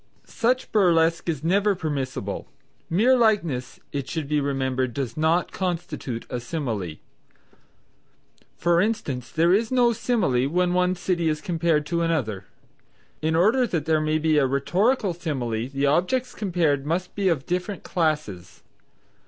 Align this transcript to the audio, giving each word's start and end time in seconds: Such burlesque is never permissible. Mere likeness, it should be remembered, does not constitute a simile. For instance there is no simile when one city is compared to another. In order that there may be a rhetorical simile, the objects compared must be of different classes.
Such 0.25 0.71
burlesque 0.71 1.29
is 1.29 1.43
never 1.43 1.75
permissible. 1.75 2.47
Mere 2.89 3.15
likeness, 3.15 3.79
it 3.91 4.09
should 4.09 4.27
be 4.27 4.41
remembered, 4.41 4.95
does 4.95 5.15
not 5.15 5.51
constitute 5.51 6.25
a 6.27 6.39
simile. 6.39 6.95
For 8.57 8.81
instance 8.81 9.29
there 9.31 9.53
is 9.53 9.71
no 9.71 9.93
simile 9.93 10.47
when 10.49 10.73
one 10.73 10.95
city 10.95 11.29
is 11.29 11.39
compared 11.39 11.85
to 11.85 12.01
another. 12.01 12.45
In 13.21 13.35
order 13.35 13.67
that 13.67 13.85
there 13.85 14.01
may 14.01 14.17
be 14.17 14.39
a 14.39 14.47
rhetorical 14.47 15.13
simile, 15.13 15.67
the 15.69 15.85
objects 15.85 16.33
compared 16.33 16.83
must 16.83 17.13
be 17.13 17.27
of 17.29 17.45
different 17.45 17.83
classes. 17.83 18.63